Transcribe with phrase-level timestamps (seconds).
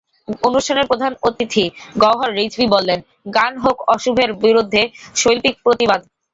[0.43, 1.65] অনুষ্ঠানের প্রধান অতিথি
[2.01, 2.99] গওহর রিজভী বললেন,
[3.33, 4.81] গান হোক অশুভের বিরুদ্ধে
[5.15, 6.01] শৈল্পিক প্রতিবাদ।